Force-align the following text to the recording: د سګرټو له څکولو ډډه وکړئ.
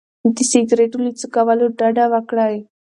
د 0.35 0.37
سګرټو 0.51 0.97
له 1.05 1.11
څکولو 1.19 1.65
ډډه 1.77 2.05
وکړئ. 2.13 2.55